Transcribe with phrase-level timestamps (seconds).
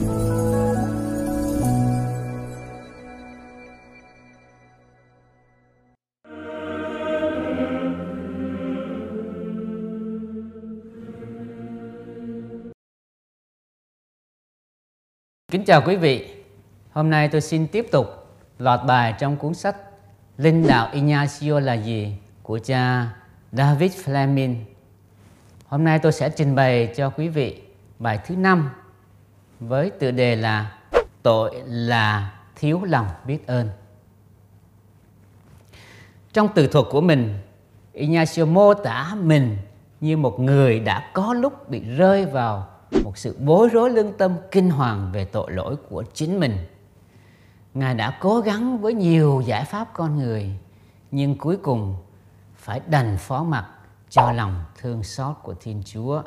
[0.00, 0.06] Kính
[15.66, 16.34] chào quý vị.
[16.92, 18.06] Hôm nay tôi xin tiếp tục
[18.58, 19.76] lọt bài trong cuốn sách
[20.36, 23.12] Linh đạo Ignacio là gì của cha
[23.52, 24.54] David Fleming.
[25.66, 27.62] Hôm nay tôi sẽ trình bày cho quý vị
[27.98, 28.70] bài thứ năm
[29.60, 30.80] với tựa đề là
[31.22, 33.68] Tội là thiếu lòng biết ơn.
[36.32, 37.38] Trong từ thuật của mình,
[37.92, 39.56] Ignacio mô tả mình
[40.00, 42.68] như một người đã có lúc bị rơi vào
[43.04, 46.56] một sự bối rối lương tâm kinh hoàng về tội lỗi của chính mình.
[47.74, 50.50] Ngài đã cố gắng với nhiều giải pháp con người,
[51.10, 51.96] nhưng cuối cùng
[52.56, 53.66] phải đành phó mặc
[54.10, 56.22] cho lòng thương xót của Thiên Chúa.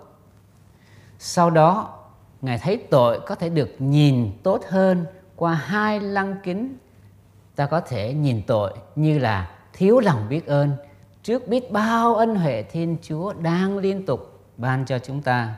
[1.20, 2.00] Sau đó,
[2.44, 6.78] Ngài thấy tội có thể được nhìn tốt hơn qua hai lăng kính.
[7.56, 10.72] Ta có thể nhìn tội như là thiếu lòng biết ơn,
[11.24, 15.56] trước biết bao ân huệ Thiên Chúa đang liên tục ban cho chúng ta.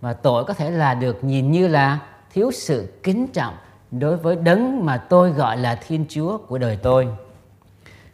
[0.00, 1.98] Và tội có thể là được nhìn như là
[2.32, 3.54] thiếu sự kính trọng
[3.90, 7.08] đối với đấng mà tôi gọi là thiên chúa của đời tôi.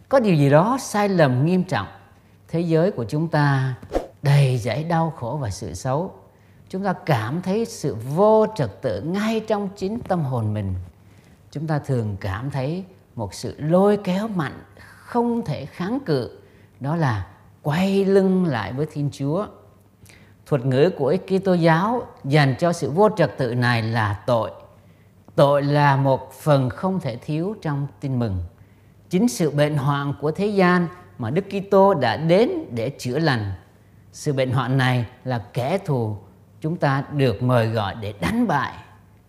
[0.09, 1.87] Có điều gì đó sai lầm nghiêm trọng,
[2.49, 3.75] thế giới của chúng ta
[4.23, 6.24] đầy dẫy đau khổ và sự xấu
[6.69, 10.75] chúng ta cảm thấy sự vô trật tự ngay trong chính tâm hồn mình
[11.51, 12.85] chúng ta thường cảm thấy
[13.15, 16.39] một sự lôi kéo mạnh không thể kháng cự,
[16.81, 17.27] đó là
[17.63, 19.47] quay lưng lại với thiên chúa
[20.47, 24.51] thuật ngữ của Kitô giáo dành cho sự vô trật tự này là tội.
[25.35, 28.39] Tội là một phần không thể thiếu trong tin mừng.
[29.11, 33.53] Chính sự bệnh hoạn của thế gian mà Đức Kitô đã đến để chữa lành.
[34.13, 36.17] Sự bệnh hoạn này là kẻ thù
[36.65, 38.73] chúng ta được mời gọi để đánh bại.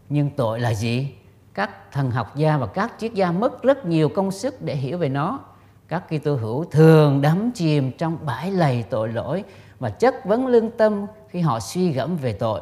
[0.09, 1.07] Nhưng tội là gì?
[1.53, 4.97] Các thần học gia và các triết gia mất rất nhiều công sức để hiểu
[4.97, 5.39] về nó.
[5.87, 9.43] Các Kitô hữu thường đắm chìm trong bãi lầy tội lỗi
[9.79, 12.61] và chất vấn lương tâm khi họ suy gẫm về tội.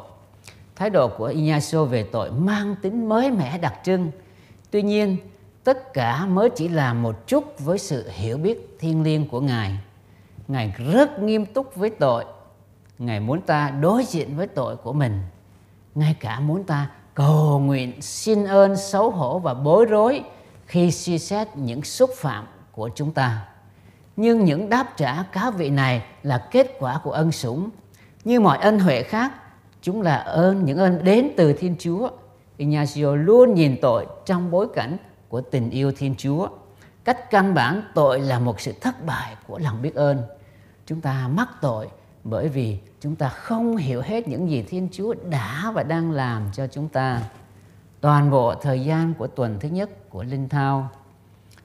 [0.76, 4.10] Thái độ của Ignacio về tội mang tính mới mẻ đặc trưng.
[4.70, 5.16] Tuy nhiên,
[5.64, 9.78] tất cả mới chỉ là một chút với sự hiểu biết thiêng liêng của Ngài.
[10.48, 12.24] Ngài rất nghiêm túc với tội.
[13.04, 15.22] Ngài muốn ta đối diện với tội của mình.
[15.94, 20.22] Ngay cả muốn ta cầu nguyện, xin ơn, xấu hổ và bối rối
[20.66, 23.46] khi suy xét những xúc phạm của chúng ta.
[24.16, 27.70] Nhưng những đáp trả cá vị này là kết quả của ân sủng.
[28.24, 29.32] Như mọi ân huệ khác,
[29.82, 32.10] chúng là ơn, những ơn đến từ thiên chúa.
[32.56, 34.96] Ignacio luôn nhìn tội trong bối cảnh
[35.28, 36.48] của tình yêu thiên chúa.
[37.04, 40.22] Cách căn bản tội là một sự thất bại của lòng biết ơn.
[40.86, 41.88] Chúng ta mắc tội
[42.24, 46.48] bởi vì chúng ta không hiểu hết những gì thiên chúa đã và đang làm
[46.52, 47.22] cho chúng ta
[48.00, 50.90] toàn bộ thời gian của tuần thứ nhất của linh thao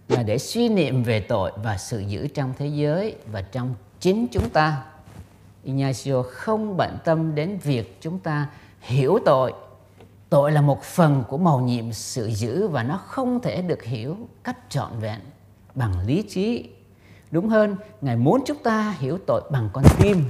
[0.08, 4.28] là để suy niệm về tội và sự giữ trong thế giới và trong chính
[4.32, 4.84] chúng ta.
[5.64, 8.50] Ignacio không bận tâm đến việc chúng ta
[8.82, 9.54] hiểu tội.
[10.30, 14.18] Tội là một phần của màu nhiệm sự giữ và nó không thể được hiểu
[14.44, 15.20] cách trọn vẹn
[15.76, 16.70] bằng lý trí.
[17.32, 20.26] Đúng hơn, Ngài muốn chúng ta hiểu tội bằng con tim.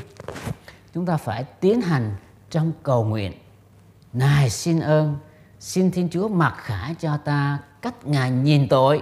[0.93, 2.15] Chúng ta phải tiến hành
[2.49, 3.33] trong cầu nguyện.
[4.13, 5.15] Này xin ơn,
[5.59, 9.01] xin Thiên Chúa mặc khải cho ta cách Ngài nhìn tội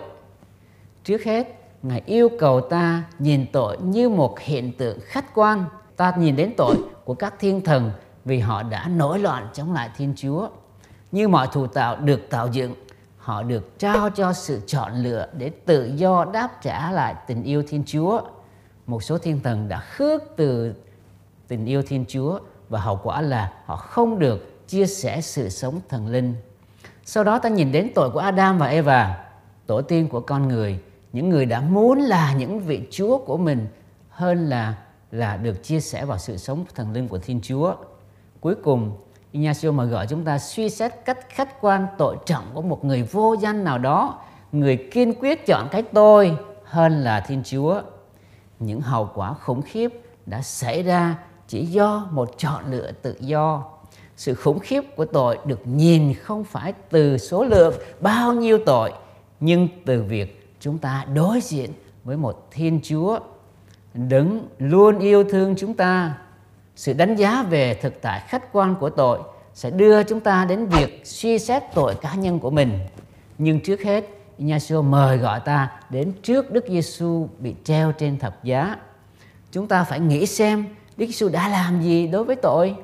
[1.07, 1.47] Trước hết,
[1.83, 5.65] Ngài yêu cầu ta nhìn tội như một hiện tượng khách quan.
[5.95, 6.75] Ta nhìn đến tội
[7.05, 7.91] của các thiên thần
[8.25, 10.49] vì họ đã nổi loạn chống lại Thiên Chúa.
[11.11, 12.75] Như mọi thù tạo được tạo dựng,
[13.27, 17.63] họ được trao cho sự chọn lựa để tự do đáp trả lại tình yêu
[17.67, 18.21] Thiên Chúa.
[18.85, 20.73] Một số thiên thần đã khước từ
[21.47, 22.39] tình yêu Thiên Chúa
[22.69, 26.35] và hậu quả là họ không được chia sẻ sự sống thần linh.
[27.05, 29.25] Sau đó ta nhìn đến tội của Adam và Eva,
[29.65, 30.79] tổ tiên của con người
[31.13, 33.67] những người đã muốn là những vị Chúa của mình
[34.09, 34.75] hơn là
[35.11, 37.75] là được chia sẻ vào sự sống thần linh của Thiên Chúa.
[38.39, 38.91] Cuối cùng,
[39.31, 43.03] Ignacio mà gọi chúng ta suy xét cách khách quan tội trọng của một người
[43.03, 44.19] vô danh nào đó,
[44.51, 47.81] người kiên quyết chọn cái tôi hơn là Thiên Chúa.
[48.59, 51.15] Những hậu quả khủng khiếp đã xảy ra
[51.47, 53.63] chỉ do một chọn lựa tự do.
[54.17, 58.91] Sự khủng khiếp của tội được nhìn không phải từ số lượng bao nhiêu tội,
[59.39, 61.71] nhưng từ việc chúng ta đối diện
[62.03, 63.19] với một Thiên Chúa
[63.93, 66.17] đứng luôn yêu thương chúng ta.
[66.77, 69.19] Sự đánh giá về thực tại khách quan của tội
[69.53, 72.79] sẽ đưa chúng ta đến việc suy xét tội cá nhân của mình.
[73.37, 74.05] Nhưng trước hết,
[74.37, 78.75] Ignacio mời gọi ta đến trước Đức Giêsu bị treo trên thập giá.
[79.51, 80.65] Chúng ta phải nghĩ xem
[80.97, 82.75] Đức Giêsu đã làm gì đối với tội.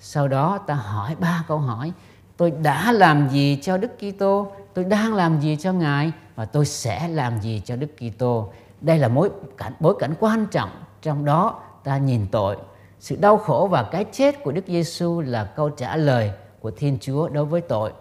[0.00, 1.92] Sau đó ta hỏi ba câu hỏi.
[2.36, 6.66] tôi đã làm gì cho Đức Kitô, tôi đang làm gì cho Ngài và tôi
[6.66, 8.52] sẽ làm gì cho Đức Kitô.
[8.80, 10.70] Đây là mối cảnh bối cảnh quan trọng
[11.02, 12.56] trong đó ta nhìn tội.
[13.02, 16.98] Sự đau khổ và cái chết của Đức Giêsu là câu trả lời của Thiên
[17.00, 17.92] Chúa đối với tội.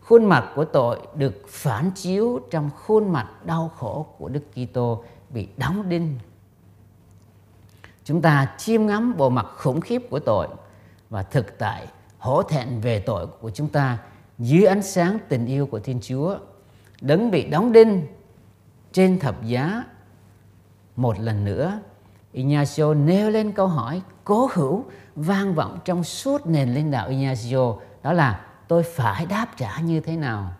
[0.00, 5.04] Khuôn mặt của tội được phản chiếu trong khuôn mặt đau khổ của Đức Kitô
[5.30, 6.18] bị đóng đinh.
[8.04, 10.48] Chúng ta chiêm ngắm bộ mặt khủng khiếp của tội
[11.10, 11.86] và thực tại
[12.18, 13.98] hổ thẹn về tội của chúng ta
[14.38, 16.38] dưới ánh sáng tình yêu của Thiên Chúa.
[17.00, 18.06] Đấng bị đóng đinh
[18.92, 19.84] trên thập giá
[20.96, 21.80] một lần nữa
[22.32, 24.84] Ignacio nêu lên câu hỏi cố hữu
[25.16, 30.00] vang vọng trong suốt nền linh đạo Ignacio đó là tôi phải đáp trả như
[30.00, 30.52] thế nào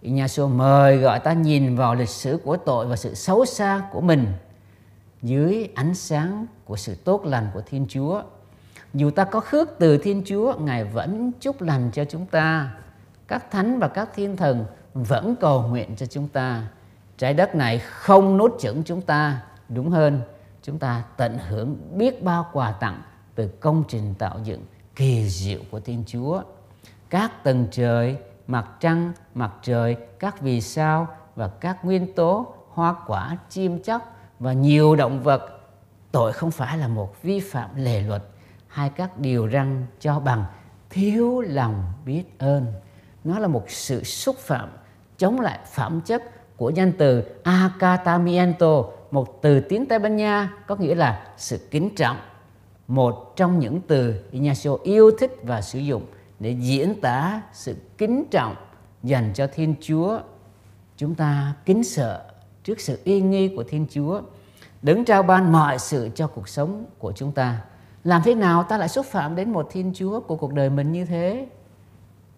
[0.00, 4.00] Ignacio mời gọi ta nhìn vào lịch sử của tội và sự xấu xa của
[4.00, 4.26] mình
[5.24, 8.22] dưới ánh sáng của sự tốt lành của Thiên Chúa.
[8.94, 12.70] Dù ta có khước từ Thiên Chúa, Ngài vẫn chúc lành cho chúng ta.
[13.28, 14.64] Các thánh và các thiên thần
[14.94, 16.62] vẫn cầu nguyện cho chúng ta.
[17.18, 20.20] Trái đất này không nốt chững chúng ta, đúng hơn,
[20.64, 23.02] chúng ta tận hưởng biết bao quà tặng
[23.34, 24.64] từ công trình tạo dựng
[24.96, 26.42] kỳ diệu của Thiên Chúa.
[27.10, 28.16] Các tầng trời,
[28.46, 34.16] mặt trăng, mặt trời, các vì sao và các nguyên tố, hoa quả, chim chóc
[34.38, 35.60] và nhiều động vật.
[36.12, 38.22] Tội không phải là một vi phạm lề luật
[38.68, 40.44] hay các điều răn cho bằng
[40.90, 42.66] thiếu lòng biết ơn.
[43.24, 44.68] Nó là một sự xúc phạm
[45.18, 46.22] chống lại phẩm chất
[46.56, 48.84] của danh từ akatamiento
[49.14, 52.16] một từ tiếng Tây Ban Nha có nghĩa là sự kính trọng.
[52.88, 56.06] Một trong những từ Ignacio yêu thích và sử dụng
[56.40, 58.54] để diễn tả sự kính trọng
[59.02, 60.20] dành cho Thiên Chúa.
[60.96, 62.22] Chúng ta kính sợ
[62.64, 64.20] trước sự uy nghi của Thiên Chúa,
[64.82, 67.60] đứng trao ban mọi sự cho cuộc sống của chúng ta.
[68.04, 70.92] Làm thế nào ta lại xúc phạm đến một Thiên Chúa của cuộc đời mình
[70.92, 71.46] như thế?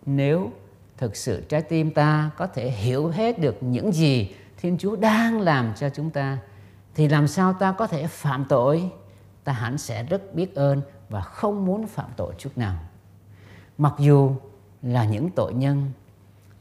[0.06, 0.50] Nếu
[0.96, 5.40] thực sự trái tim ta có thể hiểu hết được những gì Thiên Chúa đang
[5.40, 6.38] làm cho chúng ta
[6.96, 8.90] thì làm sao ta có thể phạm tội?
[9.44, 12.74] Ta hẳn sẽ rất biết ơn và không muốn phạm tội chút nào.
[13.78, 14.32] Mặc dù
[14.82, 15.90] là những tội nhân,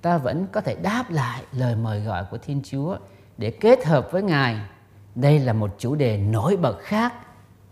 [0.01, 2.97] ta vẫn có thể đáp lại lời mời gọi của thiên chúa
[3.37, 4.59] để kết hợp với ngài.
[5.15, 7.13] Đây là một chủ đề nổi bật khác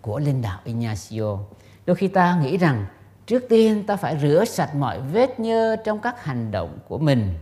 [0.01, 1.37] của linh đạo ignacio.
[1.85, 2.85] Đôi khi ta nghĩ rằng
[3.25, 7.33] trước tiên ta phải rửa sạch mọi vết nhơ trong các hành động của mình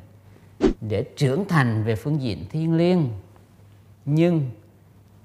[0.81, 3.09] để trưởng thành về phương diện thiêng liêng.
[4.05, 4.49] Nhưng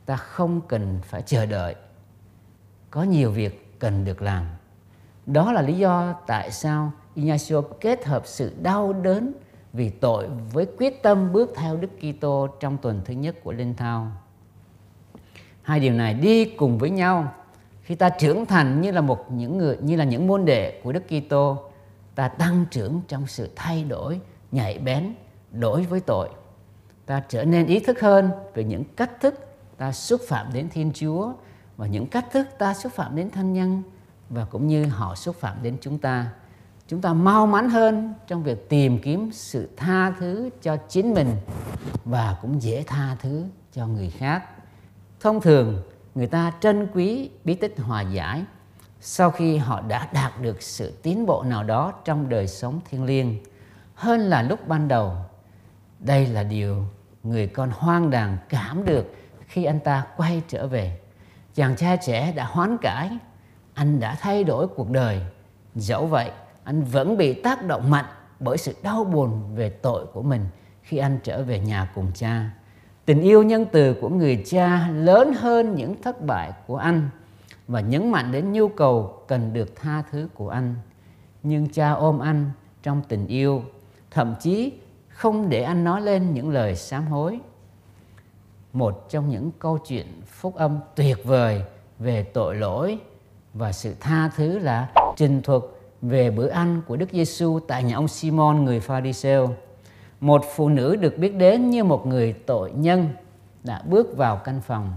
[0.06, 1.75] ta không cần phải chờ đợi
[2.91, 4.47] có nhiều việc cần được làm
[5.26, 9.32] đó là lý do tại sao Ignacio kết hợp sự đau đớn
[9.73, 13.75] vì tội với quyết tâm bước theo Đức Kitô trong tuần thứ nhất của Linh
[13.75, 14.12] Thao.
[15.62, 17.32] Hai điều này đi cùng với nhau.
[17.82, 20.93] Khi ta trưởng thành như là một những người như là những môn đệ của
[20.93, 21.59] Đức Kitô,
[22.14, 24.20] ta tăng trưởng trong sự thay đổi
[24.52, 25.14] nhạy bén
[25.52, 26.29] đối với tội.
[27.06, 29.46] Ta trở nên ý thức hơn về những cách thức
[29.76, 31.32] ta xúc phạm đến Thiên Chúa
[31.76, 33.82] và những cách thức ta xúc phạm đến thân nhân
[34.31, 36.31] và cũng như họ xúc phạm đến chúng ta.
[36.88, 41.37] Chúng ta mau mắn hơn trong việc tìm kiếm sự tha thứ cho chính mình
[42.05, 44.44] và cũng dễ tha thứ cho người khác.
[45.20, 45.82] Thông thường,
[46.14, 48.44] người ta trân quý bí tích hòa giải
[49.00, 53.05] sau khi họ đã đạt được sự tiến bộ nào đó trong đời sống thiêng
[53.05, 53.38] liêng
[53.94, 55.17] hơn là lúc ban đầu.
[55.99, 56.85] Đây là điều
[57.23, 59.14] người con hoang đàng cảm được
[59.47, 60.99] khi anh ta quay trở về.
[61.55, 63.11] Chàng trai trẻ đã hoán cải,
[63.75, 65.21] anh đã thay đổi cuộc đời.
[65.75, 66.31] Dẫu vậy,
[66.65, 68.05] anh vẫn bị tác động mạnh
[68.41, 70.47] bởi sự đau buồn về tội của mình
[70.83, 72.50] khi anh trở về nhà cùng cha.
[73.05, 77.09] Tình yêu nhân từ của người cha lớn hơn những thất bại của anh
[77.69, 80.75] và nhấn mạnh đến nhu cầu cần được tha thứ của anh.
[81.43, 82.50] Nhưng cha ôm anh
[82.83, 83.62] trong tình yêu,
[84.11, 84.73] thậm chí
[85.09, 87.41] không để anh nói lên những lời sám hối
[88.76, 91.62] một trong những câu chuyện phúc âm tuyệt vời
[91.99, 92.99] về tội lỗi
[93.54, 95.62] và sự tha thứ là trình thuật
[96.02, 99.50] về bữa ăn của Đức Giêsu tại nhà ông Simon người Pharisêu.
[100.21, 103.09] Một phụ nữ được biết đến như một người tội nhân
[103.64, 104.92] đã bước vào căn phòng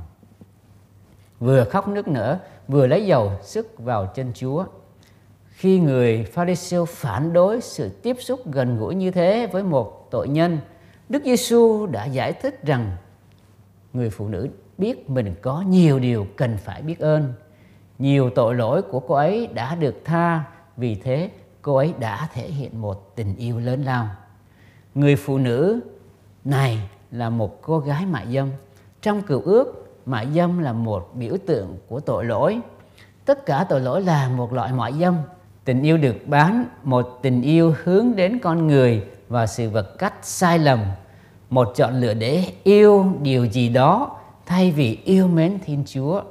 [1.40, 4.66] vừa khóc nước nở vừa lấy dầu sức vào chân Chúa.
[5.50, 10.28] Khi người Pharisêu phản đối sự tiếp xúc gần gũi như thế với một tội
[10.28, 10.58] nhân,
[11.10, 12.98] Đức Giêsu đã giải thích rằng
[13.94, 17.34] người phụ nữ biết mình có nhiều điều cần phải biết ơn.
[18.00, 20.44] Nhiều tội lỗi của cô ấy đã được tha,
[20.78, 21.30] vì thế
[21.62, 24.08] cô ấy đã thể hiện một tình yêu lớn lao.
[24.96, 25.80] Người phụ nữ
[26.46, 28.50] này là một cô gái mại dâm.
[29.02, 32.60] Trong cựu ước, mại dâm là một biểu tượng của tội lỗi.
[33.26, 35.16] Tất cả tội lỗi là một loại mại dâm
[35.70, 40.14] tình yêu được bán một tình yêu hướng đến con người và sự vật cách
[40.22, 40.80] sai lầm
[41.50, 44.16] một chọn lựa để yêu điều gì đó.
[44.46, 46.22] Thay vì yêu mến thiên chúa.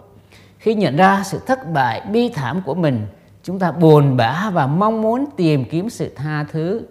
[0.59, 3.07] Khi nhận ra sự thất bại, bi thảm của mình,
[3.43, 6.83] chúng ta buồn bã và mong muốn tìm kiếm sự tha thứ.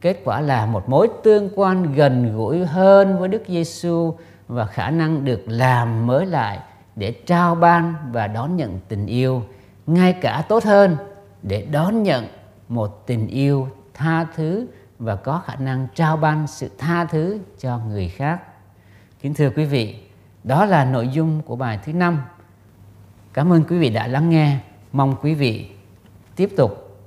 [0.00, 4.14] Kết quả là một mối tương quan gần gũi hơn với Đức Giêsu
[4.48, 6.58] và khả năng được làm mới lại
[6.96, 9.42] để trao ban và đón nhận tình yêu.
[9.86, 10.96] Ngay cả tốt hơn,
[11.42, 12.26] để đón nhận
[12.68, 14.66] một tình yêu tha thứ
[14.98, 18.42] và có khả năng trao ban sự tha thứ cho người khác.
[19.20, 20.00] Kính thưa quý vị,
[20.44, 22.22] đó là nội dung của bài thứ năm.
[23.32, 24.58] Cảm ơn quý vị đã lắng nghe.
[24.92, 25.70] Mong quý vị
[26.36, 26.98] tiếp tục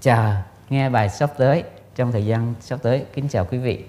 [0.00, 0.34] chờ
[0.68, 3.04] nghe bài sắp tới trong thời gian sắp tới.
[3.12, 3.84] Kính chào quý vị.